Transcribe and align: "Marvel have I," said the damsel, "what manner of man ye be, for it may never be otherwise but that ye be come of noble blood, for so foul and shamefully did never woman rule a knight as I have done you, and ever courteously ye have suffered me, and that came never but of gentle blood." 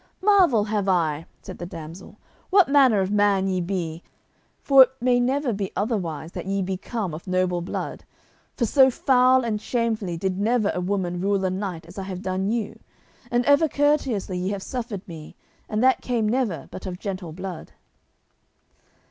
"Marvel 0.23 0.63
have 0.63 0.89
I," 0.89 1.27
said 1.43 1.59
the 1.59 1.67
damsel, 1.67 2.17
"what 2.49 2.67
manner 2.67 3.01
of 3.01 3.11
man 3.11 3.47
ye 3.47 3.61
be, 3.61 4.01
for 4.63 4.81
it 4.81 4.91
may 4.99 5.19
never 5.19 5.53
be 5.53 5.71
otherwise 5.75 6.31
but 6.31 6.45
that 6.45 6.49
ye 6.49 6.63
be 6.63 6.75
come 6.75 7.13
of 7.13 7.27
noble 7.27 7.61
blood, 7.61 8.03
for 8.57 8.65
so 8.65 8.89
foul 8.89 9.43
and 9.45 9.61
shamefully 9.61 10.17
did 10.17 10.39
never 10.39 10.73
woman 10.81 11.21
rule 11.21 11.45
a 11.45 11.51
knight 11.51 11.85
as 11.85 11.99
I 11.99 12.03
have 12.05 12.23
done 12.23 12.49
you, 12.49 12.79
and 13.29 13.45
ever 13.45 13.69
courteously 13.69 14.39
ye 14.39 14.49
have 14.49 14.63
suffered 14.63 15.07
me, 15.07 15.35
and 15.69 15.83
that 15.83 16.01
came 16.01 16.27
never 16.27 16.67
but 16.71 16.87
of 16.87 16.97
gentle 16.97 17.31
blood." 17.31 17.73